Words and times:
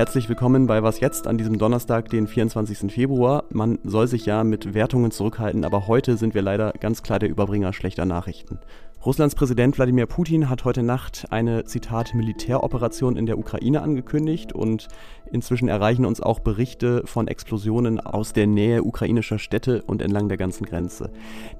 Herzlich 0.00 0.30
willkommen 0.30 0.66
bei 0.66 0.82
Was 0.82 0.98
jetzt 1.00 1.26
an 1.26 1.36
diesem 1.36 1.58
Donnerstag, 1.58 2.08
den 2.08 2.26
24. 2.26 2.90
Februar. 2.90 3.44
Man 3.50 3.78
soll 3.84 4.08
sich 4.08 4.24
ja 4.24 4.44
mit 4.44 4.72
Wertungen 4.72 5.10
zurückhalten, 5.10 5.62
aber 5.62 5.88
heute 5.88 6.16
sind 6.16 6.32
wir 6.32 6.40
leider 6.40 6.72
ganz 6.80 7.02
klar 7.02 7.18
der 7.18 7.28
Überbringer 7.28 7.74
schlechter 7.74 8.06
Nachrichten. 8.06 8.60
Russlands 9.04 9.34
Präsident 9.34 9.76
Wladimir 9.76 10.06
Putin 10.06 10.48
hat 10.48 10.64
heute 10.64 10.82
Nacht 10.82 11.26
eine, 11.28 11.64
Zitat, 11.64 12.14
Militäroperation 12.14 13.18
in 13.18 13.26
der 13.26 13.38
Ukraine 13.38 13.82
angekündigt 13.82 14.54
und 14.54 14.88
inzwischen 15.30 15.68
erreichen 15.68 16.06
uns 16.06 16.22
auch 16.22 16.40
Berichte 16.40 17.02
von 17.04 17.28
Explosionen 17.28 18.00
aus 18.00 18.32
der 18.32 18.46
Nähe 18.46 18.82
ukrainischer 18.82 19.38
Städte 19.38 19.82
und 19.82 20.00
entlang 20.00 20.30
der 20.30 20.38
ganzen 20.38 20.64
Grenze. 20.64 21.10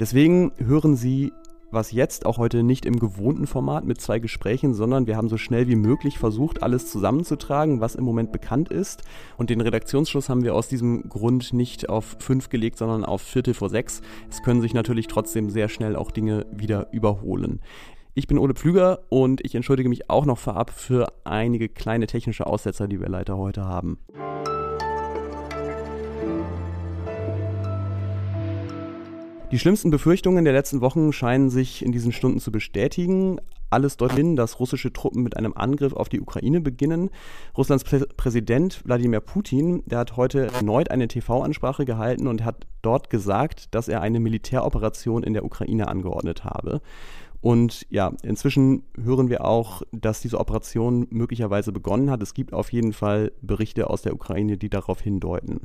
Deswegen 0.01 0.53
hören 0.57 0.97
Sie 0.97 1.35
was 1.71 1.93
jetzt 1.93 2.27
auch 2.27 2.39
heute 2.39 2.63
nicht 2.63 2.85
im 2.85 2.99
gewohnten 2.99 3.47
Format 3.47 3.85
mit 3.85 4.01
zwei 4.01 4.19
Gesprächen, 4.19 4.75
sondern 4.75 5.07
wir 5.07 5.17
haben 5.17 5.29
so 5.29 5.37
schnell 5.37 5.69
wie 5.69 5.77
möglich 5.77 6.19
versucht, 6.19 6.63
alles 6.63 6.91
zusammenzutragen, 6.91 7.81
was 7.81 7.95
im 7.95 8.05
Moment 8.05 8.33
bekannt 8.33 8.71
ist. 8.71 9.03
Und 9.37 9.51
den 9.51 9.61
Redaktionsschluss 9.61 10.29
haben 10.29 10.43
wir 10.43 10.55
aus 10.55 10.69
diesem 10.69 11.09
Grund 11.09 11.53
nicht 11.53 11.89
auf 11.89 12.17
fünf 12.19 12.49
gelegt, 12.49 12.79
sondern 12.79 13.05
auf 13.05 13.23
Viertel 13.23 13.55
vor 13.55 13.69
sechs. 13.69 14.03
Es 14.29 14.43
können 14.43 14.61
sich 14.61 14.75
natürlich 14.75 15.07
trotzdem 15.07 15.51
sehr 15.51 15.69
schnell 15.69 15.97
auch 15.97 16.11
Dinge 16.11 16.47
wieder 16.53 16.89
überholen. 16.93 17.61
Ich 18.15 18.27
bin 18.27 18.39
Ole 18.39 18.55
Pflüger 18.55 19.01
und 19.09 19.45
ich 19.45 19.55
entschuldige 19.55 19.89
mich 19.89 20.11
auch 20.11 20.27
noch 20.27 20.39
vorab 20.39 20.71
für 20.71 21.13
einige 21.25 21.69
kleine 21.69 22.07
technische 22.07 22.47
Aussetzer, 22.47 22.89
die 22.89 23.01
wir 23.01 23.09
leider 23.09 23.39
heute 23.39 23.65
haben. 23.65 23.99
Die 29.53 29.59
schlimmsten 29.59 29.91
Befürchtungen 29.91 30.45
der 30.45 30.53
letzten 30.53 30.81
Wochen 30.81 31.13
scheinen 31.13 31.51
sich 31.51 31.85
in 31.85 31.91
diesen 31.91 32.13
Stunden 32.13 32.39
zu 32.39 32.53
bestätigen. 32.53 33.41
Alles 33.69 33.97
deutet 33.97 34.17
hin, 34.17 34.37
dass 34.37 34.61
russische 34.61 34.93
Truppen 34.93 35.25
mit 35.25 35.37
einem 35.37 35.55
Angriff 35.55 35.93
auf 35.93 36.09
die 36.09 36.21
Ukraine 36.21 36.61
beginnen. 36.61 37.11
Russlands 37.59 37.83
Prä 37.83 38.05
Präsident 38.17 38.81
Wladimir 38.85 39.19
Putin, 39.19 39.83
der 39.87 39.99
hat 39.99 40.17
heute 40.17 40.53
erneut 40.53 40.93
eine 40.93 41.09
TV-Ansprache 41.09 41.85
gehalten 41.85 42.29
und 42.29 42.45
hat 42.45 42.69
dort 42.83 43.11
gesagt, 43.11 43.75
dass 43.75 43.89
er 43.89 44.03
eine 44.03 44.21
Militäroperation 44.21 45.25
in 45.25 45.33
der 45.33 45.45
Ukraine 45.45 45.89
angeordnet 45.89 46.45
habe. 46.45 46.81
Und 47.41 47.87
ja, 47.91 48.13
inzwischen 48.23 48.85
hören 49.03 49.31
wir 49.31 49.45
auch, 49.45 49.83
dass 49.91 50.21
diese 50.21 50.39
Operation 50.39 51.09
möglicherweise 51.11 51.73
begonnen 51.73 52.11
hat. 52.11 52.23
Es 52.23 52.35
gibt 52.35 52.53
auf 52.53 52.73
jeden 52.73 52.93
Fall 52.93 53.33
Berichte 53.43 53.91
aus 53.91 54.03
der 54.03 54.15
Ukraine, 54.15 54.59
die 54.59 54.71
darauf 54.71 55.01
hindeuten. 55.01 55.63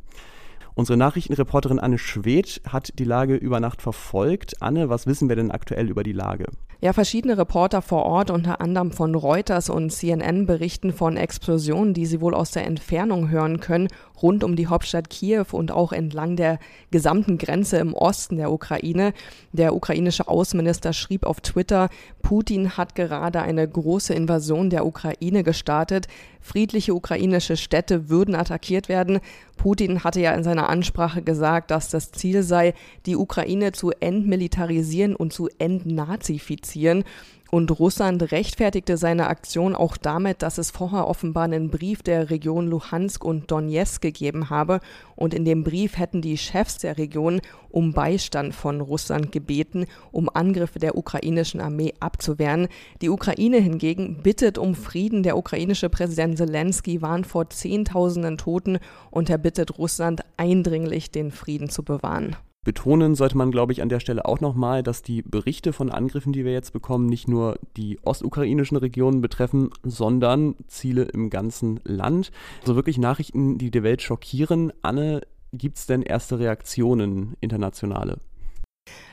Unsere 0.78 0.98
Nachrichtenreporterin 0.98 1.80
Anne 1.80 1.98
Schwedt 1.98 2.62
hat 2.68 3.00
die 3.00 3.06
Lage 3.06 3.36
über 3.36 3.62
Nacht 3.62 3.81
verfolgt. 3.81 4.62
Anne, 4.62 4.90
was 4.90 5.08
wissen 5.08 5.30
wir 5.30 5.38
denn 5.38 5.50
aktuell 5.50 5.90
über 5.90 6.04
die 6.04 6.12
Lage? 6.12 6.48
Ja, 6.81 6.92
verschiedene 6.92 7.38
Reporter 7.38 7.81
vor 7.81 8.04
Ort, 8.04 8.30
unter 8.30 8.59
anderem 8.59 8.92
von 8.92 9.16
Reuters 9.16 9.70
und 9.70 9.92
CNN, 9.92 10.46
berichten 10.46 10.92
von 10.92 11.16
Explosionen, 11.16 11.94
die 11.94 12.06
sie 12.06 12.20
wohl 12.20 12.36
aus 12.36 12.52
der 12.52 12.66
Entfernung 12.66 13.30
hören 13.30 13.62
können, 13.62 13.88
rund 14.22 14.44
um 14.44 14.58
die 14.58 14.68
Hauptstadt 14.68 15.09
Kiew 15.09 15.46
und 15.53 15.72
auch 15.72 15.94
entlang 15.94 16.36
der 16.36 16.59
gesamten 16.92 17.38
Grenze 17.38 17.78
im 17.78 17.94
Osten 17.94 18.36
der 18.36 18.52
Ukraine. 18.52 19.14
Der 19.53 19.73
ukrainische 19.73 20.28
Außenminister 20.28 20.92
schrieb 20.92 21.26
auf 21.26 21.40
Twitter, 21.40 21.90
Putin 22.22 22.72
hat 22.72 22.96
gerade 22.96 23.42
eine 23.42 23.66
große 23.66 24.14
Invasion 24.14 24.70
der 24.70 24.86
Ukraine 24.86 25.44
gestartet. 25.44 26.08
Friedliche 26.45 26.93
ukrainische 26.93 27.57
Städte 27.57 28.07
würden 28.07 28.35
attackiert 28.35 28.88
werden. 28.88 29.19
Putin 29.57 30.03
hatte 30.03 30.21
ja 30.21 30.31
in 30.35 30.43
seiner 30.43 30.69
Ansprache 30.69 31.23
gesagt, 31.23 31.71
dass 31.71 31.89
das 31.89 32.11
Ziel 32.11 32.43
sei, 32.43 32.75
die 33.07 33.15
Ukraine 33.15 33.71
zu 33.71 33.89
entmilitarisieren 33.89 35.16
und 35.16 35.33
zu 35.33 35.49
entnazifizieren. 35.57 37.03
Und 37.51 37.79
Russland 37.79 38.31
rechtfertigte 38.31 38.97
seine 38.97 39.27
Aktion 39.27 39.75
auch 39.75 39.97
damit, 39.97 40.41
dass 40.41 40.57
es 40.57 40.71
vorher 40.71 41.07
offenbar 41.07 41.43
einen 41.43 41.69
Brief 41.69 42.01
der 42.01 42.29
Region 42.29 42.67
Luhansk 42.67 43.23
und 43.23 43.49
Donetsk 43.51 44.01
gegeben 44.01 44.49
habe. 44.49 44.79
Und 45.16 45.33
in 45.33 45.45
dem 45.45 45.63
Brief 45.63 45.97
hätten 45.97 46.22
die 46.22 46.38
Chefs 46.38 46.79
der 46.79 46.97
Region 46.97 47.41
um 47.69 47.94
Beistand 47.94 48.55
von 48.55 48.81
Russland 48.81 49.31
gebeten, 49.31 49.85
um 50.11 50.29
Angriffe 50.29 50.79
der 50.79 50.97
ukrainischen 50.97 51.61
Armee 51.61 51.94
abzuwehren. 52.00 52.67
Die 53.01 53.09
Ukraine 53.09 53.57
hingegen 53.57 54.23
bittet 54.23 54.57
um 54.57 54.75
Frieden. 54.75 55.23
Der 55.23 55.38
ukrainische 55.38 55.89
Präsident 55.89 56.38
Zelensky 56.38 57.01
warnt 57.01 57.28
vor 57.28 57.50
Zehntausenden 57.50 58.38
Toten 58.38 58.79
und 59.11 59.29
er 59.29 59.38
bittet 59.38 59.78
Russland 59.78 60.22
eindringlich, 60.38 61.11
den 61.11 61.31
Frieden 61.31 61.69
zu 61.69 61.84
bewahren. 61.84 62.35
Betonen 62.66 63.14
sollte 63.14 63.38
man, 63.38 63.52
glaube 63.52 63.72
ich, 63.72 63.84
an 63.84 63.90
der 63.90 64.00
Stelle 64.00 64.26
auch 64.26 64.42
nochmal, 64.42 64.81
dass 64.81 65.03
die 65.03 65.22
Berichte 65.22 65.72
von 65.72 65.92
Angriffen, 65.92 66.34
die 66.34 66.44
wir 66.44 66.52
jetzt 66.52 66.74
bekommen, 66.74 67.06
nicht 67.06 67.28
nur 67.28 67.59
die 67.78 68.00
ostukrainischen 68.03 68.76
Regionen 68.76 69.22
betreffen, 69.22 69.70
sondern 69.84 70.56
Ziele 70.68 71.03
im 71.03 71.30
ganzen 71.30 71.80
Land. 71.84 72.31
Also 72.62 72.76
wirklich 72.76 72.98
Nachrichten, 72.98 73.59
die 73.59 73.70
die 73.70 73.84
Welt 73.84 74.02
schockieren. 74.02 74.74
Anne, 74.81 75.22
gibt 75.53 75.78
es 75.78 75.86
denn 75.86 76.02
erste 76.02 76.40
Reaktionen 76.40 77.38
internationale? 77.40 78.18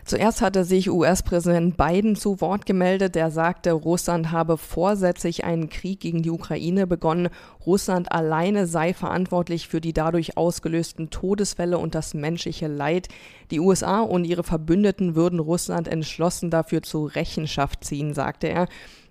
Zuerst 0.05 0.41
hatte 0.43 0.65
sich 0.65 0.91
US-Präsident 0.91 1.77
Biden 1.77 2.17
zu 2.17 2.41
Wort 2.41 2.67
gemeldet. 2.67 3.15
Der 3.15 3.31
sagte, 3.31 3.73
Russland 3.73 4.33
habe 4.33 4.59
vorsätzlich 4.59 5.45
einen 5.45 5.71
Krieg 5.71 6.01
gegen 6.01 6.23
die 6.23 6.31
Ukraine 6.31 6.89
begonnen. 6.89 7.29
Russland 7.65 8.11
alleine 8.11 8.67
sei 8.67 8.95
verantwortlich 8.95 9.69
für 9.69 9.81
die 9.81 9.93
dadurch 9.93 10.37
ausgelösten 10.37 11.11
Todesfälle 11.11 11.79
und 11.79 11.95
das 11.95 12.15
menschliche 12.15 12.67
Leid. 12.67 13.09
Die 13.53 13.61
USA 13.61 14.01
und 14.01 14.25
ihre 14.25 14.43
Verbündeten 14.43 15.15
würden 15.15 15.39
Russland 15.39 15.87
entschlossen 15.87 16.51
dafür 16.51 16.83
zur 16.83 17.15
Rechenschaft 17.15 17.85
ziehen, 17.85 18.13
sagte 18.13 18.49
er. 18.49 18.67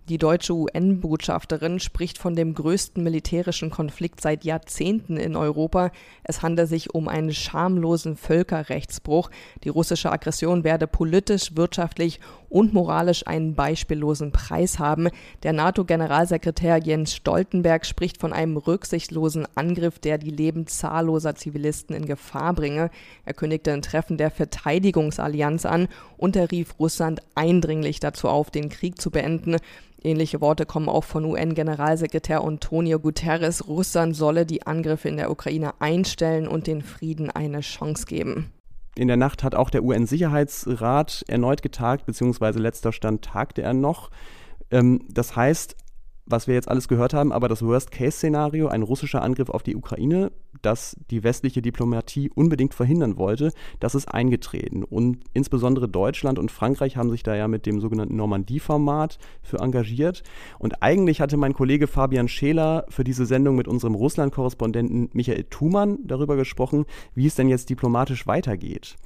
Die 0.10 0.18
deutsche 0.18 0.54
UN-Botschafterin 0.54 1.80
spricht 1.80 2.18
von 2.18 2.36
dem 2.36 2.56
größten 2.56 3.04
militärischen 3.04 3.70
Konflikt 3.70 4.20
seit 4.20 4.44
Jahrzehnten 4.44 5.16
in 5.16 5.36
Europa. 5.36 5.92
Es 6.24 6.42
handelt 6.42 6.70
sich 6.70 6.96
um 6.96 7.08
einen 7.08 7.32
schamlosen 7.34 8.18
Völkerrechtsbruch. 8.18 9.30
Die 9.64 9.70
russische 9.70 10.12
Aggression 10.12 10.64
werde 10.64 10.88
politisch, 10.88 11.56
wirtschaftlich 11.56 12.20
und 12.50 12.74
moralisch 12.74 13.28
einen 13.28 13.54
beispiellosen 13.54 14.32
Preis 14.32 14.80
haben. 14.80 15.08
Der 15.44 15.54
NATO-Generalsekretär 15.54 16.78
Jens 16.78 17.14
Stoltenberg 17.14 17.86
spricht 17.86 18.20
von 18.20 18.34
einem 18.34 18.58
rücksichtslosen 18.58 19.48
Angriff, 19.54 20.00
der 20.00 20.18
die 20.18 20.32
Leben 20.32 20.66
zahlloser 20.66 21.36
Zivilisten 21.36 21.96
in 21.96 22.08
Gefahr 22.08 22.54
bringe. 22.54 22.90
Er 23.24 23.36
kündigte 23.36 23.72
ein 23.72 23.84
Treffen 23.84 24.18
der 24.18 24.32
Verteidigungsallianz 24.32 25.68
an 25.68 25.88
und 26.18 26.36
er 26.36 26.50
rief 26.50 26.80
Russland 26.80 27.22
eindringlich 27.36 28.00
dazu 28.00 28.28
auf, 28.28 28.50
den 28.50 28.70
Krieg 28.70 29.00
zu 29.00 29.12
beenden. 29.12 29.58
Ähnliche 30.04 30.42
Worte 30.42 30.66
kommen 30.66 30.90
auch 30.90 31.04
von 31.04 31.26
UN-Generalsekretär 31.26 32.44
Antonio 32.44 33.00
Guterres. 33.00 33.68
Russland 33.68 34.16
solle 34.16 34.48
die 34.48 34.66
Angriffe 34.66 35.08
in 35.08 35.18
der 35.18 35.30
Ukraine 35.30 35.74
einstellen 35.80 36.48
und 36.48 36.66
den 36.66 36.82
Frieden 36.82 37.30
eine 37.30 37.60
Chance 37.60 38.08
geben. 38.08 38.52
In 38.96 39.08
der 39.08 39.18
Nacht 39.18 39.44
hat 39.44 39.56
auch 39.56 39.70
der 39.70 39.84
UN-Sicherheitsrat 39.84 41.24
erneut 41.28 41.62
getagt, 41.62 42.06
beziehungsweise 42.08 42.60
letzter 42.60 42.92
Stand 42.92 43.24
tagte 43.24 43.62
er 43.62 43.74
noch. 43.74 44.10
Ähm, 44.72 45.06
das 45.10 45.36
heißt, 45.36 45.76
was 46.32 46.48
wir 46.48 46.56
jetzt 46.56 46.70
alles 46.70 46.88
gehört 46.88 47.14
haben, 47.14 47.32
aber 47.32 47.48
das 47.48 47.62
Worst-Case-Szenario, 47.62 48.68
ein 48.68 48.82
russischer 48.82 49.22
Angriff 49.22 49.50
auf 49.50 49.64
die 49.64 49.76
Ukraine, 49.76 50.32
das 50.62 50.96
die 51.10 51.24
westliche 51.24 51.62
Diplomatie 51.62 52.30
unbedingt 52.34 52.74
verhindern 52.74 53.18
wollte, 53.18 53.52
das 53.80 53.96
ist 53.96 54.08
eingetreten. 54.08 54.84
Und 54.84 55.20
insbesondere 55.34 55.88
Deutschland 55.88 56.40
und 56.40 56.52
Frankreich 56.52 56.98
haben 56.98 57.10
sich 57.10 57.24
da 57.24 57.36
ja 57.36 57.48
mit 57.48 57.66
dem 57.66 57.80
sogenannten 57.80 58.16
Normandie-Format 58.16 59.18
für 59.42 59.60
engagiert. 59.60 60.24
Und 60.60 60.82
eigentlich 60.82 61.22
hatte 61.22 61.38
mein 61.38 61.54
Kollege 61.54 61.88
Fabian 61.88 62.28
Scheler 62.28 62.86
für 62.90 63.04
diese 63.04 63.26
Sendung 63.26 63.56
mit 63.56 63.68
unserem 63.68 63.96
Russland-Korrespondenten 63.96 65.10
Michael 65.14 65.46
Thumann 65.50 66.00
darüber 66.06 66.36
gesprochen, 66.36 66.86
wie 67.16 67.28
es 67.28 67.36
denn 67.36 67.50
jetzt 67.50 67.70
diplomatisch 67.70 68.28
weitergeht. 68.28 68.98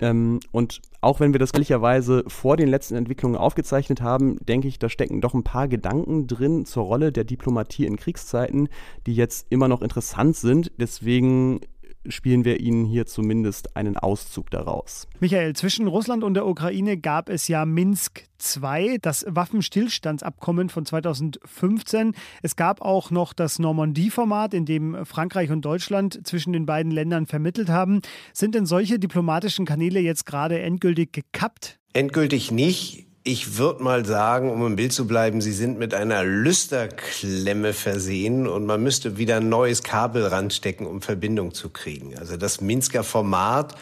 Ähm, 0.00 0.40
und 0.52 0.80
auch 1.00 1.20
wenn 1.20 1.32
wir 1.32 1.38
das 1.38 1.52
ehrlicherweise 1.52 2.24
vor 2.26 2.56
den 2.56 2.68
letzten 2.68 2.96
Entwicklungen 2.96 3.36
aufgezeichnet 3.36 4.00
haben, 4.00 4.36
denke 4.44 4.68
ich, 4.68 4.78
da 4.78 4.88
stecken 4.88 5.20
doch 5.20 5.34
ein 5.34 5.44
paar 5.44 5.68
Gedanken 5.68 6.26
drin 6.26 6.64
zur 6.64 6.84
Rolle 6.84 7.12
der 7.12 7.24
Diplomatie 7.24 7.86
in 7.86 7.96
Kriegszeiten, 7.96 8.68
die 9.06 9.14
jetzt 9.14 9.46
immer 9.50 9.68
noch 9.68 9.82
interessant 9.82 10.36
sind. 10.36 10.72
Deswegen 10.78 11.60
spielen 12.06 12.44
wir 12.44 12.60
Ihnen 12.60 12.84
hier 12.84 13.06
zumindest 13.06 13.76
einen 13.76 13.96
Auszug 13.96 14.50
daraus. 14.50 15.08
Michael, 15.20 15.54
zwischen 15.54 15.86
Russland 15.86 16.22
und 16.22 16.34
der 16.34 16.46
Ukraine 16.46 16.96
gab 16.96 17.28
es 17.28 17.48
ja 17.48 17.64
Minsk 17.64 18.24
II, 18.56 18.98
das 19.00 19.24
Waffenstillstandsabkommen 19.28 20.68
von 20.68 20.86
2015. 20.86 22.14
Es 22.42 22.56
gab 22.56 22.82
auch 22.82 23.10
noch 23.10 23.32
das 23.32 23.58
Normandie-Format, 23.58 24.54
in 24.54 24.64
dem 24.64 25.04
Frankreich 25.04 25.50
und 25.50 25.64
Deutschland 25.64 26.26
zwischen 26.26 26.52
den 26.52 26.66
beiden 26.66 26.92
Ländern 26.92 27.26
vermittelt 27.26 27.68
haben. 27.68 28.00
Sind 28.32 28.54
denn 28.54 28.66
solche 28.66 28.98
diplomatischen 28.98 29.66
Kanäle 29.66 30.00
jetzt 30.00 30.26
gerade 30.26 30.60
endgültig 30.60 31.12
gekappt? 31.12 31.78
Endgültig 31.92 32.52
nicht. 32.52 33.07
Ich 33.30 33.58
würde 33.58 33.82
mal 33.82 34.06
sagen, 34.06 34.50
um 34.50 34.64
im 34.64 34.76
Bild 34.76 34.94
zu 34.94 35.06
bleiben, 35.06 35.42
sie 35.42 35.52
sind 35.52 35.78
mit 35.78 35.92
einer 35.92 36.24
Lüsterklemme 36.24 37.74
versehen 37.74 38.46
und 38.46 38.64
man 38.64 38.82
müsste 38.82 39.18
wieder 39.18 39.36
ein 39.36 39.50
neues 39.50 39.82
Kabel 39.82 40.24
ranstecken, 40.24 40.86
um 40.86 41.02
Verbindung 41.02 41.52
zu 41.52 41.68
kriegen. 41.68 42.16
Also 42.16 42.38
das 42.38 42.62
Minsker 42.62 43.04
Format 43.04 43.74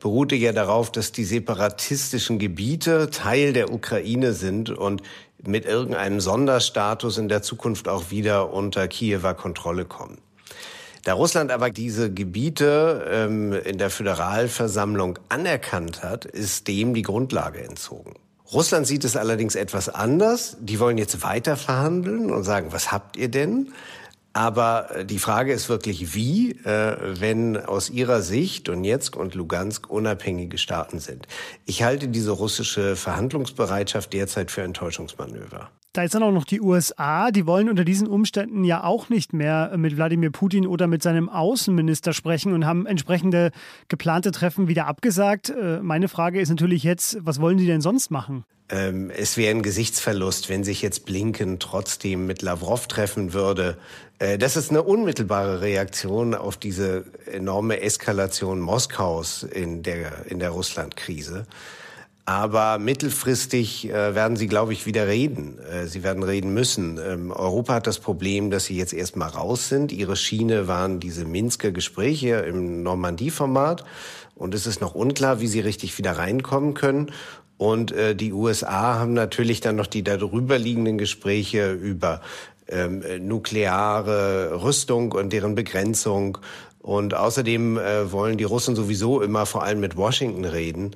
beruhte 0.00 0.34
ja 0.34 0.50
darauf, 0.50 0.90
dass 0.90 1.12
die 1.12 1.22
separatistischen 1.22 2.40
Gebiete 2.40 3.08
Teil 3.10 3.52
der 3.52 3.72
Ukraine 3.72 4.32
sind 4.32 4.70
und 4.70 5.02
mit 5.46 5.64
irgendeinem 5.64 6.18
Sonderstatus 6.18 7.18
in 7.18 7.28
der 7.28 7.42
Zukunft 7.42 7.86
auch 7.86 8.10
wieder 8.10 8.52
unter 8.52 8.88
Kiewer 8.88 9.34
Kontrolle 9.34 9.84
kommen. 9.84 10.18
Da 11.04 11.12
Russland 11.12 11.52
aber 11.52 11.70
diese 11.70 12.12
Gebiete 12.12 13.06
ähm, 13.08 13.52
in 13.52 13.78
der 13.78 13.90
Föderalversammlung 13.90 15.20
anerkannt 15.28 16.02
hat, 16.02 16.24
ist 16.24 16.66
dem 16.66 16.94
die 16.94 17.02
Grundlage 17.02 17.62
entzogen. 17.62 18.14
Russland 18.52 18.86
sieht 18.86 19.04
es 19.04 19.16
allerdings 19.16 19.54
etwas 19.54 19.88
anders. 19.88 20.56
Die 20.60 20.80
wollen 20.80 20.98
jetzt 20.98 21.22
weiter 21.22 21.56
verhandeln 21.56 22.30
und 22.30 22.44
sagen, 22.44 22.72
was 22.72 22.90
habt 22.90 23.16
ihr 23.16 23.28
denn? 23.28 23.72
Aber 24.32 24.94
äh, 24.94 25.04
die 25.04 25.18
Frage 25.18 25.52
ist 25.52 25.68
wirklich, 25.68 26.14
wie, 26.14 26.52
äh, 26.64 26.96
wenn 27.20 27.56
aus 27.56 27.90
ihrer 27.90 28.22
Sicht 28.22 28.68
Donetsk 28.68 29.16
und 29.16 29.34
Lugansk 29.34 29.90
unabhängige 29.90 30.58
Staaten 30.58 30.98
sind. 30.98 31.26
Ich 31.66 31.82
halte 31.82 32.08
diese 32.08 32.30
russische 32.30 32.96
Verhandlungsbereitschaft 32.96 34.12
derzeit 34.12 34.50
für 34.50 34.62
Enttäuschungsmanöver. 34.62 35.70
Da 35.92 36.02
ist 36.02 36.14
dann 36.14 36.22
auch 36.22 36.32
noch 36.32 36.44
die 36.44 36.60
USA, 36.60 37.30
die 37.30 37.46
wollen 37.46 37.70
unter 37.70 37.84
diesen 37.84 38.08
Umständen 38.08 38.62
ja 38.62 38.84
auch 38.84 39.08
nicht 39.08 39.32
mehr 39.32 39.72
mit 39.76 39.96
Wladimir 39.96 40.30
Putin 40.30 40.66
oder 40.66 40.86
mit 40.86 41.02
seinem 41.02 41.28
Außenminister 41.28 42.12
sprechen 42.12 42.52
und 42.52 42.66
haben 42.66 42.86
entsprechende 42.86 43.52
geplante 43.88 44.30
Treffen 44.30 44.68
wieder 44.68 44.86
abgesagt. 44.86 45.50
Äh, 45.50 45.80
meine 45.80 46.08
Frage 46.08 46.40
ist 46.40 46.50
natürlich 46.50 46.82
jetzt, 46.82 47.18
was 47.20 47.40
wollen 47.40 47.56
die 47.56 47.66
denn 47.66 47.80
sonst 47.80 48.10
machen? 48.10 48.44
Ähm, 48.70 49.10
es 49.10 49.38
wäre 49.38 49.50
ein 49.50 49.62
Gesichtsverlust, 49.62 50.50
wenn 50.50 50.62
sich 50.62 50.82
jetzt 50.82 51.06
Blinken 51.06 51.58
trotzdem 51.58 52.26
mit 52.26 52.42
Lavrov 52.42 52.86
treffen 52.86 53.32
würde. 53.32 53.78
Äh, 54.18 54.36
das 54.36 54.56
ist 54.56 54.70
eine 54.70 54.82
unmittelbare 54.82 55.62
Reaktion 55.62 56.34
auf 56.34 56.58
diese 56.58 57.06
enorme 57.32 57.80
Eskalation 57.80 58.60
Moskaus 58.60 59.42
in 59.42 59.82
der, 59.82 60.26
in 60.26 60.38
der 60.38 60.50
Russland-Krise. 60.50 61.46
Aber 62.28 62.78
mittelfristig 62.78 63.88
äh, 63.88 64.14
werden 64.14 64.36
sie, 64.36 64.48
glaube 64.48 64.74
ich, 64.74 64.84
wieder 64.84 65.06
reden. 65.06 65.58
Äh, 65.60 65.86
sie 65.86 66.02
werden 66.02 66.22
reden 66.22 66.52
müssen. 66.52 67.00
Ähm, 67.02 67.30
Europa 67.30 67.72
hat 67.72 67.86
das 67.86 67.98
Problem, 68.00 68.50
dass 68.50 68.66
sie 68.66 68.76
jetzt 68.76 68.92
erstmal 68.92 69.30
raus 69.30 69.70
sind. 69.70 69.92
Ihre 69.92 70.14
Schiene 70.14 70.68
waren 70.68 71.00
diese 71.00 71.24
Minsker 71.24 71.70
Gespräche 71.70 72.34
im 72.40 72.82
Normandie-Format. 72.82 73.82
Und 74.34 74.54
es 74.54 74.66
ist 74.66 74.82
noch 74.82 74.94
unklar, 74.94 75.40
wie 75.40 75.46
sie 75.46 75.60
richtig 75.60 75.96
wieder 75.96 76.18
reinkommen 76.18 76.74
können. 76.74 77.12
Und 77.56 77.92
äh, 77.92 78.14
die 78.14 78.34
USA 78.34 78.98
haben 78.98 79.14
natürlich 79.14 79.62
dann 79.62 79.76
noch 79.76 79.86
die 79.86 80.04
darüber 80.04 80.58
liegenden 80.58 80.98
Gespräche 80.98 81.72
über 81.72 82.20
ähm, 82.68 83.02
nukleare 83.20 84.62
Rüstung 84.62 85.12
und 85.12 85.32
deren 85.32 85.54
Begrenzung. 85.54 86.36
Und 86.80 87.14
außerdem 87.14 87.78
äh, 87.78 88.12
wollen 88.12 88.36
die 88.36 88.44
Russen 88.44 88.76
sowieso 88.76 89.22
immer 89.22 89.46
vor 89.46 89.62
allem 89.62 89.80
mit 89.80 89.96
Washington 89.96 90.44
reden. 90.44 90.94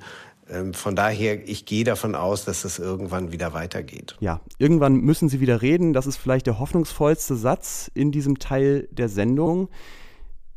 Ähm, 0.53 0.73
von 0.73 0.95
daher, 0.95 1.47
ich 1.47 1.65
gehe 1.65 1.83
davon 1.83 2.15
aus, 2.15 2.45
dass 2.45 2.63
es 2.65 2.79
irgendwann 2.79 3.31
wieder 3.31 3.53
weitergeht. 3.53 4.15
Ja, 4.19 4.41
irgendwann 4.57 4.97
müssen 4.97 5.29
sie 5.29 5.39
wieder 5.39 5.61
reden. 5.61 5.93
Das 5.93 6.07
ist 6.07 6.17
vielleicht 6.17 6.47
der 6.47 6.59
hoffnungsvollste 6.59 7.35
Satz 7.35 7.89
in 7.93 8.11
diesem 8.11 8.39
Teil 8.39 8.87
der 8.91 9.09
Sendung. 9.09 9.69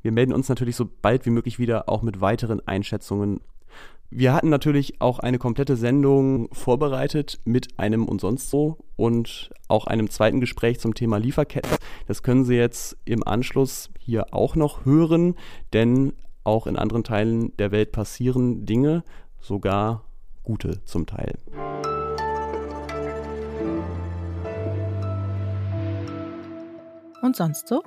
Wir 0.02 0.12
melden 0.12 0.32
uns 0.32 0.48
natürlich 0.48 0.76
so 0.76 0.88
bald 1.02 1.26
wie 1.26 1.30
möglich 1.30 1.58
wieder, 1.58 1.88
auch 1.88 2.02
mit 2.02 2.20
weiteren 2.20 2.66
Einschätzungen. 2.66 3.40
Wir 4.08 4.32
hatten 4.32 4.50
natürlich 4.50 5.00
auch 5.00 5.18
eine 5.18 5.38
komplette 5.38 5.76
Sendung 5.76 6.48
vorbereitet 6.52 7.40
mit 7.44 7.78
einem 7.78 8.06
und 8.06 8.20
sonst 8.20 8.50
so 8.50 8.78
und 8.94 9.50
auch 9.66 9.88
einem 9.88 10.10
zweiten 10.10 10.40
Gespräch 10.40 10.78
zum 10.78 10.94
Thema 10.94 11.16
Lieferketten. 11.16 11.76
Das 12.06 12.22
können 12.22 12.44
Sie 12.44 12.54
jetzt 12.54 12.96
im 13.04 13.26
Anschluss 13.26 13.90
hier 13.98 14.32
auch 14.32 14.54
noch 14.54 14.84
hören, 14.84 15.34
denn 15.72 16.12
auch 16.44 16.68
in 16.68 16.76
anderen 16.76 17.02
Teilen 17.02 17.56
der 17.56 17.72
Welt 17.72 17.90
passieren 17.90 18.64
Dinge, 18.64 19.02
sogar 19.46 20.02
gute 20.42 20.84
zum 20.84 21.06
Teil. 21.06 21.38
Und 27.22 27.36
sonst 27.36 27.68
so? 27.68 27.82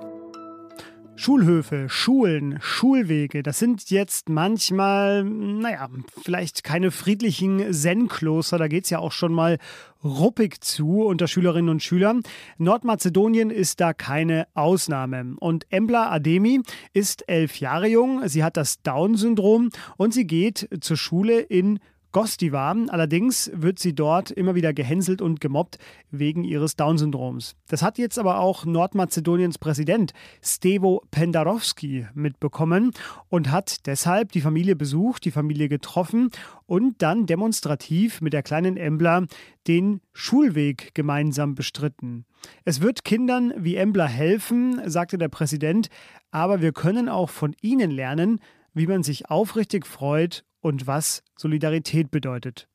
Schulhöfe, 1.20 1.90
Schulen, 1.90 2.56
Schulwege, 2.62 3.42
das 3.42 3.58
sind 3.58 3.90
jetzt 3.90 4.30
manchmal, 4.30 5.22
naja, 5.22 5.90
vielleicht 6.22 6.64
keine 6.64 6.90
friedlichen 6.90 7.74
Zen-Kloster, 7.74 8.56
da 8.56 8.68
geht 8.68 8.84
es 8.84 8.90
ja 8.90 9.00
auch 9.00 9.12
schon 9.12 9.34
mal 9.34 9.58
ruppig 10.02 10.62
zu 10.62 11.02
unter 11.02 11.28
Schülerinnen 11.28 11.68
und 11.68 11.82
Schülern. 11.82 12.22
Nordmazedonien 12.56 13.50
ist 13.50 13.80
da 13.80 13.92
keine 13.92 14.48
Ausnahme. 14.54 15.36
Und 15.40 15.66
Embla 15.68 16.10
Ademi 16.10 16.62
ist 16.94 17.28
elf 17.28 17.60
Jahre 17.60 17.88
jung, 17.88 18.26
sie 18.26 18.42
hat 18.42 18.56
das 18.56 18.80
Down-Syndrom 18.80 19.68
und 19.98 20.14
sie 20.14 20.26
geht 20.26 20.70
zur 20.80 20.96
Schule 20.96 21.40
in 21.40 21.80
Gostiva. 22.12 22.74
Allerdings 22.88 23.50
wird 23.54 23.78
sie 23.78 23.94
dort 23.94 24.30
immer 24.30 24.54
wieder 24.54 24.72
gehänselt 24.72 25.22
und 25.22 25.40
gemobbt 25.40 25.78
wegen 26.10 26.44
ihres 26.44 26.76
Down-Syndroms. 26.76 27.56
Das 27.68 27.82
hat 27.82 27.98
jetzt 27.98 28.18
aber 28.18 28.40
auch 28.40 28.64
Nordmazedoniens 28.64 29.58
Präsident 29.58 30.12
Stevo 30.42 31.02
Pendarovski 31.10 32.06
mitbekommen 32.14 32.92
und 33.28 33.50
hat 33.50 33.86
deshalb 33.86 34.32
die 34.32 34.40
Familie 34.40 34.76
besucht, 34.76 35.24
die 35.24 35.30
Familie 35.30 35.68
getroffen 35.68 36.30
und 36.66 37.02
dann 37.02 37.26
demonstrativ 37.26 38.20
mit 38.20 38.32
der 38.32 38.42
kleinen 38.42 38.76
Embla 38.76 39.26
den 39.68 40.00
Schulweg 40.12 40.94
gemeinsam 40.94 41.54
bestritten. 41.54 42.24
Es 42.64 42.80
wird 42.80 43.04
Kindern 43.04 43.52
wie 43.56 43.76
Embla 43.76 44.06
helfen, 44.06 44.80
sagte 44.88 45.18
der 45.18 45.28
Präsident, 45.28 45.88
aber 46.30 46.60
wir 46.60 46.72
können 46.72 47.08
auch 47.08 47.30
von 47.30 47.54
ihnen 47.60 47.90
lernen, 47.90 48.40
wie 48.74 48.86
man 48.86 49.02
sich 49.02 49.30
aufrichtig 49.30 49.86
freut 49.86 50.44
und 50.60 50.86
was 50.86 51.22
Solidarität 51.36 52.10
bedeutet. 52.10 52.68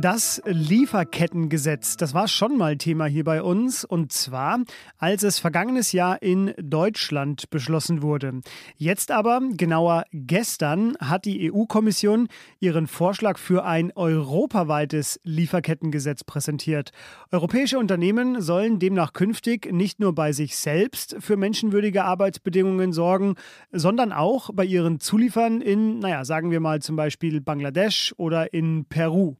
Das 0.00 0.40
Lieferkettengesetz, 0.44 1.96
das 1.96 2.14
war 2.14 2.28
schon 2.28 2.56
mal 2.56 2.76
Thema 2.76 3.06
hier 3.06 3.24
bei 3.24 3.42
uns 3.42 3.84
und 3.84 4.12
zwar, 4.12 4.60
als 4.96 5.24
es 5.24 5.40
vergangenes 5.40 5.90
Jahr 5.90 6.22
in 6.22 6.54
Deutschland 6.56 7.50
beschlossen 7.50 8.00
wurde. 8.00 8.40
Jetzt 8.76 9.10
aber, 9.10 9.40
genauer 9.56 10.04
gestern, 10.12 10.96
hat 11.00 11.24
die 11.24 11.50
EU-Kommission 11.52 12.28
ihren 12.60 12.86
Vorschlag 12.86 13.38
für 13.38 13.64
ein 13.64 13.90
europaweites 13.92 15.18
Lieferkettengesetz 15.24 16.22
präsentiert. 16.22 16.92
Europäische 17.32 17.80
Unternehmen 17.80 18.40
sollen 18.40 18.78
demnach 18.78 19.14
künftig 19.14 19.72
nicht 19.72 19.98
nur 19.98 20.14
bei 20.14 20.30
sich 20.30 20.56
selbst 20.56 21.16
für 21.18 21.36
menschenwürdige 21.36 22.04
Arbeitsbedingungen 22.04 22.92
sorgen, 22.92 23.34
sondern 23.72 24.12
auch 24.12 24.50
bei 24.54 24.64
ihren 24.64 25.00
Zuliefern 25.00 25.60
in, 25.60 25.98
naja, 25.98 26.24
sagen 26.24 26.52
wir 26.52 26.60
mal 26.60 26.80
zum 26.82 26.94
Beispiel 26.94 27.40
Bangladesch 27.40 28.14
oder 28.16 28.52
in 28.52 28.84
Peru. 28.84 29.34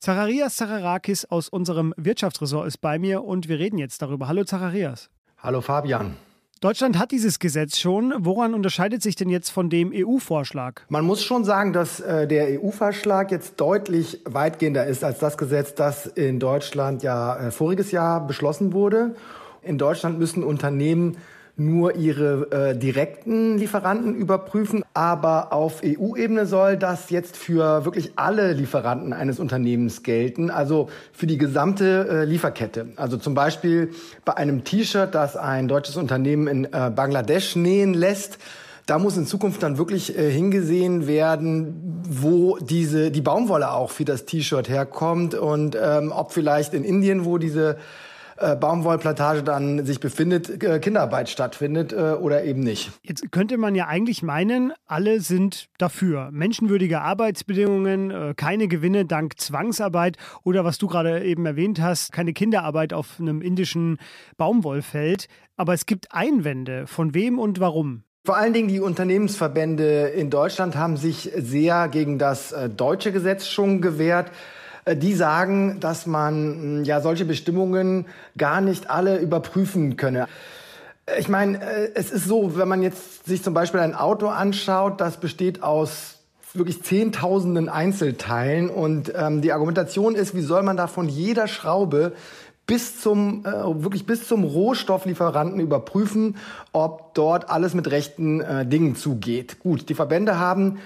Zacharias 0.00 0.56
Zacharakis 0.56 1.24
aus 1.24 1.48
unserem 1.48 1.94
Wirtschaftsressort 1.96 2.66
ist 2.66 2.78
bei 2.78 2.98
mir 2.98 3.24
und 3.24 3.48
wir 3.48 3.58
reden 3.58 3.78
jetzt 3.78 4.02
darüber. 4.02 4.28
Hallo 4.28 4.44
Zacharias. 4.44 5.10
Hallo 5.38 5.60
Fabian. 5.60 6.16
Deutschland 6.60 6.98
hat 6.98 7.10
dieses 7.10 7.38
Gesetz 7.38 7.78
schon. 7.78 8.14
Woran 8.18 8.54
unterscheidet 8.54 9.02
sich 9.02 9.14
denn 9.14 9.28
jetzt 9.28 9.50
von 9.50 9.68
dem 9.68 9.92
EU-Vorschlag? 9.94 10.80
Man 10.88 11.04
muss 11.04 11.22
schon 11.22 11.44
sagen, 11.44 11.74
dass 11.74 12.00
äh, 12.00 12.26
der 12.26 12.60
EU-Vorschlag 12.60 13.30
jetzt 13.30 13.60
deutlich 13.60 14.22
weitgehender 14.24 14.86
ist 14.86 15.04
als 15.04 15.18
das 15.18 15.36
Gesetz, 15.36 15.74
das 15.74 16.06
in 16.06 16.40
Deutschland 16.40 17.02
ja 17.02 17.36
äh, 17.36 17.50
voriges 17.50 17.90
Jahr 17.90 18.26
beschlossen 18.26 18.72
wurde. 18.72 19.14
In 19.62 19.76
Deutschland 19.76 20.18
müssen 20.18 20.42
Unternehmen 20.42 21.18
nur 21.56 21.96
ihre 21.96 22.50
äh, 22.50 22.76
direkten 22.76 23.56
Lieferanten 23.56 24.14
überprüfen, 24.14 24.84
aber 24.92 25.52
auf 25.52 25.82
EU-Ebene 25.82 26.44
soll 26.44 26.76
das 26.76 27.08
jetzt 27.08 27.36
für 27.36 27.86
wirklich 27.86 28.12
alle 28.16 28.52
Lieferanten 28.52 29.14
eines 29.14 29.40
Unternehmens 29.40 30.02
gelten, 30.02 30.50
also 30.50 30.90
für 31.12 31.26
die 31.26 31.38
gesamte 31.38 32.08
äh, 32.08 32.24
Lieferkette. 32.24 32.88
Also 32.96 33.16
zum 33.16 33.34
Beispiel 33.34 33.90
bei 34.26 34.36
einem 34.36 34.64
T-Shirt, 34.64 35.14
das 35.14 35.36
ein 35.36 35.66
deutsches 35.66 35.96
Unternehmen 35.96 36.46
in 36.46 36.64
äh, 36.66 36.90
Bangladesch 36.94 37.56
nähen 37.56 37.94
lässt, 37.94 38.38
da 38.84 39.00
muss 39.00 39.16
in 39.16 39.26
Zukunft 39.26 39.62
dann 39.64 39.78
wirklich 39.78 40.16
äh, 40.16 40.30
hingesehen 40.30 41.08
werden, 41.08 42.02
wo 42.08 42.56
diese 42.58 43.10
die 43.10 43.20
Baumwolle 43.20 43.72
auch 43.72 43.90
für 43.90 44.04
das 44.04 44.26
T-Shirt 44.26 44.68
herkommt 44.68 45.34
und 45.34 45.76
ähm, 45.80 46.12
ob 46.14 46.32
vielleicht 46.32 46.72
in 46.72 46.84
Indien, 46.84 47.24
wo 47.24 47.38
diese 47.38 47.78
äh, 48.38 48.54
Baumwollplantage 48.54 49.42
dann 49.42 49.86
sich 49.86 50.00
befindet, 50.00 50.62
äh, 50.62 50.78
Kinderarbeit 50.78 51.28
stattfindet 51.28 51.92
äh, 51.92 52.12
oder 52.20 52.44
eben 52.44 52.60
nicht. 52.60 52.90
Jetzt 53.02 53.32
könnte 53.32 53.56
man 53.56 53.74
ja 53.74 53.86
eigentlich 53.86 54.22
meinen, 54.22 54.72
alle 54.86 55.20
sind 55.20 55.68
dafür. 55.78 56.30
Menschenwürdige 56.32 57.00
Arbeitsbedingungen, 57.00 58.34
keine 58.36 58.68
Gewinne 58.68 59.04
dank 59.04 59.38
Zwangsarbeit 59.38 60.16
oder 60.42 60.64
was 60.64 60.78
du 60.78 60.86
gerade 60.86 61.24
eben 61.24 61.46
erwähnt 61.46 61.80
hast, 61.80 62.12
keine 62.12 62.32
Kinderarbeit 62.32 62.92
auf 62.92 63.18
einem 63.18 63.40
indischen 63.40 63.98
Baumwollfeld. 64.36 65.28
Aber 65.56 65.72
es 65.72 65.86
gibt 65.86 66.12
Einwände. 66.12 66.86
Von 66.86 67.14
wem 67.14 67.38
und 67.38 67.60
warum? 67.60 68.02
Vor 68.24 68.36
allen 68.36 68.52
Dingen 68.52 68.68
die 68.68 68.80
Unternehmensverbände 68.80 70.08
in 70.08 70.30
Deutschland 70.30 70.76
haben 70.76 70.96
sich 70.96 71.30
sehr 71.36 71.88
gegen 71.88 72.18
das 72.18 72.54
deutsche 72.76 73.12
Gesetz 73.12 73.46
schon 73.46 73.80
gewehrt. 73.80 74.30
Äh, 74.86 74.96
die 74.96 75.12
sagen, 75.12 75.78
dass 75.80 76.06
man 76.06 76.84
ja 76.84 77.02
solche 77.02 77.26
Bestimmungen 77.26 78.06
gar 78.38 78.62
nicht 78.62 78.88
alle 78.88 79.18
überprüfen 79.18 79.96
könne. 79.96 80.28
Äh, 81.04 81.20
ich 81.20 81.28
meine, 81.28 81.60
äh, 81.60 81.90
es 81.94 82.10
ist 82.10 82.26
so, 82.26 82.56
wenn 82.56 82.68
man 82.68 82.82
jetzt 82.82 83.26
sich 83.26 83.42
zum 83.42 83.52
Beispiel 83.52 83.80
ein 83.80 83.94
Auto 83.94 84.28
anschaut, 84.28 85.00
das 85.00 85.18
besteht 85.18 85.62
aus 85.62 86.14
wirklich 86.54 86.82
Zehntausenden 86.82 87.68
Einzelteilen 87.68 88.70
und 88.70 89.12
ähm, 89.14 89.42
die 89.42 89.52
Argumentation 89.52 90.14
ist, 90.14 90.34
wie 90.34 90.40
soll 90.40 90.62
man 90.62 90.78
da 90.78 90.86
von 90.86 91.06
jeder 91.06 91.48
Schraube 91.48 92.14
bis 92.66 93.00
zum, 93.00 93.44
äh, 93.44 93.50
wirklich 93.82 94.06
bis 94.06 94.26
zum 94.26 94.42
Rohstofflieferanten 94.42 95.60
überprüfen, 95.60 96.36
ob 96.72 97.14
dort 97.14 97.50
alles 97.50 97.74
mit 97.74 97.90
rechten 97.90 98.40
äh, 98.40 98.64
Dingen 98.64 98.96
zugeht. 98.96 99.58
Gut, 99.60 99.90
die 99.90 99.94
Verbände 99.94 100.38
haben 100.38 100.78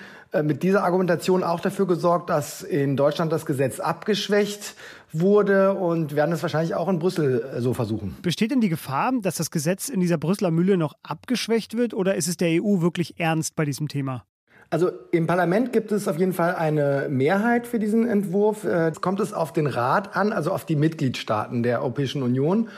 mit 0.43 0.63
dieser 0.63 0.85
Argumentation 0.85 1.43
auch 1.43 1.61
dafür 1.61 1.87
gesorgt, 1.87 2.31
dass 2.31 2.63
in 2.63 2.97
Deutschland 2.97 3.33
das 3.33 3.47
Gesetz 3.47 3.81
abgeschwächt 3.81 4.77
wurde 5.13 5.75
und 5.75 6.15
werden 6.15 6.33
es 6.33 6.43
wahrscheinlich 6.43 6.75
auch 6.75 6.89
in 6.89 6.99
Brüssel 6.99 7.43
äh, 7.43 7.61
so 7.61 7.75
versuchen. 7.75 8.17
Besteht 8.23 8.51
denn 8.51 8.61
die 8.61 8.69
Gefahr, 8.69 9.13
dass 9.21 9.37
das 9.37 9.51
Gesetz 9.51 9.89
in 9.89 10.01
dieser 10.01 10.19
Brüsseler 10.19 10.51
Mühle 10.51 10.77
noch 10.77 10.95
abgeschwächt 11.03 11.77
wird 11.77 11.95
oder 11.95 12.15
ist 12.15 12.29
es 12.29 12.37
der 12.37 12.63
EU 12.63 12.81
wirklich 12.81 13.19
ernst 13.19 13.57
bei 13.57 13.65
diesem 13.65 13.89
Thema? 13.89 14.25
Also 14.73 14.93
im 15.11 15.27
Parlament 15.27 15.73
gibt 15.73 15.91
es 15.91 16.07
auf 16.07 16.17
jeden 16.17 16.33
Fall 16.33 16.55
eine 16.55 17.09
Mehrheit 17.11 17.67
für 17.67 17.81
diesen 17.81 18.07
Entwurf. 18.07 18.63
Jetzt 18.63 18.99
äh, 18.99 19.01
kommt 19.01 19.19
es 19.19 19.33
auf 19.33 19.53
den 19.53 19.67
Rat 19.67 20.17
an, 20.17 20.33
also 20.33 20.53
auf 20.53 20.65
die 20.65 20.77
Mitgliedstaaten 20.77 21.65
der 21.65 21.81
Europäischen 21.81 22.23
Union. 22.23 22.69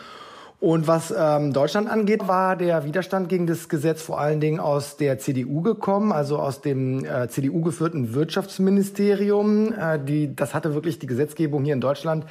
Und 0.62 0.87
was 0.87 1.12
ähm, 1.16 1.52
Deutschland 1.52 1.90
angeht, 1.90 2.28
war 2.28 2.54
der 2.54 2.85
Widerstand 2.85 3.28
gegen 3.28 3.49
das 3.49 3.69
Gesetz 3.69 4.00
vor 4.00 4.21
allen 4.21 4.38
Dingen 4.38 4.61
aus 4.61 4.97
der 4.97 5.19
CDU 5.19 5.61
gekommen, 5.61 6.12
also 6.12 6.38
aus 6.38 6.61
dem 6.61 7.04
äh, 7.04 7.26
CDU 7.26 7.62
geführten 7.62 8.14
Wirtschaftsministerium. 8.14 9.73
Äh, 9.73 9.99
die, 9.99 10.37
das 10.37 10.54
hatte 10.54 10.73
wirklich 10.73 11.00
die 11.00 11.09
Gesetzgebung 11.09 11.64
hier 11.64 11.75
in 11.75 11.81
Deutschland 11.81 12.26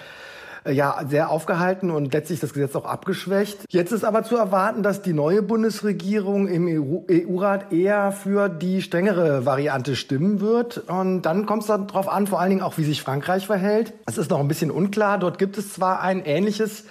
äh, 0.64 0.72
ja 0.72 1.02
sehr 1.10 1.30
aufgehalten 1.30 1.92
und 1.92 2.14
letztlich 2.14 2.40
das 2.40 2.54
Gesetz 2.54 2.74
auch 2.78 2.86
abgeschwächt. 2.86 3.66
Jetzt 3.68 3.92
ist 3.92 4.06
aber 4.06 4.24
zu 4.24 4.38
erwarten, 4.38 4.82
dass 4.82 5.02
die 5.02 5.12
neue 5.12 5.42
Bundesregierung 5.42 6.48
im 6.48 6.70
EU-Rat 7.10 7.74
eher 7.74 8.14
für 8.14 8.48
die 8.48 8.82
strengere 8.82 9.46
Variante 9.46 9.98
stimmen 9.98 10.40
wird. 10.40 10.78
Und 10.88 11.24
dann 11.24 11.46
kommt 11.46 11.64
es 11.64 11.68
darauf 11.68 12.08
an, 12.08 12.28
vor 12.28 12.40
allen 12.40 12.52
Dingen 12.52 12.62
auch, 12.62 12.78
wie 12.78 12.86
sich 12.86 13.02
Frankreich 13.02 13.46
verhält. 13.46 13.92
Es 14.06 14.18
ist 14.18 14.32
noch 14.32 14.40
ein 14.40 14.48
bisschen 14.48 14.72
unklar. 14.72 15.20
Dort 15.20 15.38
gibt 15.38 15.58
es 15.58 15.74
zwar 15.74 16.00
ein 16.00 16.24
ähnliches 16.24 16.86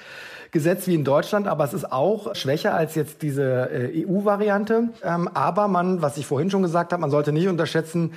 Gesetz 0.50 0.86
wie 0.86 0.94
in 0.94 1.04
Deutschland, 1.04 1.46
aber 1.46 1.64
es 1.64 1.72
ist 1.72 1.90
auch 1.92 2.34
schwächer 2.34 2.74
als 2.74 2.94
jetzt 2.94 3.22
diese 3.22 3.70
äh, 3.70 4.04
EU-Variante. 4.06 4.90
Ähm, 5.02 5.28
aber 5.34 5.68
man, 5.68 6.02
was 6.02 6.16
ich 6.16 6.26
vorhin 6.26 6.50
schon 6.50 6.62
gesagt 6.62 6.92
habe, 6.92 7.00
man 7.00 7.10
sollte 7.10 7.32
nicht 7.32 7.48
unterschätzen, 7.48 8.12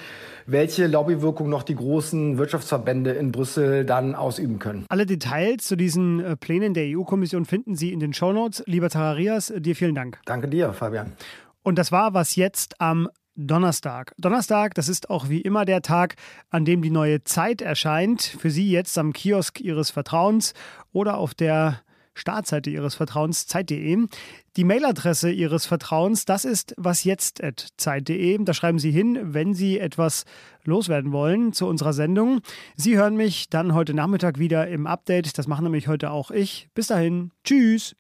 welche 0.45 0.87
Lobbywirkung 0.87 1.49
noch 1.49 1.63
die 1.63 1.75
großen 1.75 2.37
Wirtschaftsverbände 2.37 3.11
in 3.11 3.31
Brüssel 3.31 3.85
dann 3.85 4.15
ausüben 4.15 4.59
können. 4.59 4.85
Alle 4.89 5.05
Details 5.05 5.63
zu 5.63 5.75
diesen 5.75 6.19
äh, 6.19 6.35
Plänen 6.35 6.73
der 6.73 6.85
EU-Kommission 6.87 7.45
finden 7.45 7.75
Sie 7.75 7.93
in 7.93 7.99
den 7.99 8.13
Shownotes. 8.13 8.63
Lieber 8.65 8.89
Tararias, 8.89 9.53
dir 9.55 9.75
vielen 9.75 9.95
Dank. 9.95 10.19
Danke 10.25 10.47
dir, 10.47 10.73
Fabian. 10.73 11.13
Und 11.61 11.77
das 11.77 11.91
war 11.91 12.13
was 12.13 12.35
jetzt 12.35 12.81
am 12.81 13.09
Donnerstag. 13.35 14.13
Donnerstag, 14.17 14.75
das 14.75 14.89
ist 14.89 15.09
auch 15.09 15.29
wie 15.29 15.41
immer 15.41 15.65
der 15.65 15.81
Tag, 15.81 16.15
an 16.49 16.65
dem 16.65 16.81
die 16.81 16.91
neue 16.91 17.23
Zeit 17.23 17.61
erscheint. 17.61 18.21
Für 18.21 18.51
Sie 18.51 18.69
jetzt 18.69 18.97
am 18.97 19.11
Kiosk 19.11 19.59
Ihres 19.59 19.89
Vertrauens 19.89 20.53
oder 20.91 21.17
auf 21.17 21.33
der 21.33 21.81
Startseite 22.13 22.70
Ihres 22.70 22.96
Vertrauens, 22.96 23.48
Zeit.de. 23.48 24.08
Die 24.55 24.63
Mailadresse 24.63 25.32
Ihres 25.32 25.65
Vertrauens, 25.65 26.25
das 26.25 26.46
ist 26.46 26.74
wasjetzt.zeit.de. 26.77 28.43
Da 28.43 28.53
schreiben 28.53 28.79
Sie 28.79 28.91
hin, 28.91 29.20
wenn 29.22 29.53
Sie 29.53 29.79
etwas 29.79 30.25
loswerden 30.63 31.12
wollen 31.12 31.53
zu 31.53 31.67
unserer 31.67 31.93
Sendung. 31.93 32.41
Sie 32.75 32.98
hören 32.98 33.15
mich 33.15 33.50
dann 33.50 33.74
heute 33.74 33.93
Nachmittag 33.93 34.39
wieder 34.39 34.67
im 34.67 34.88
Update. 34.88 35.38
Das 35.38 35.48
machen 35.48 35.63
nämlich 35.63 35.88
heute 35.88 36.12
auch 36.12 36.32
ich. 36.32 36.70
Bis 36.74 36.88
dahin. 36.88 37.32
Tschüss. 37.43 37.96